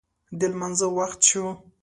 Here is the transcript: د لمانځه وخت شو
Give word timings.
د 0.39 0.41
لمانځه 0.51 0.87
وخت 0.97 1.19
شو 1.29 1.45